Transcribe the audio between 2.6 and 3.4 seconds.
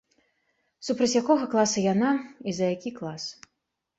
за які клас.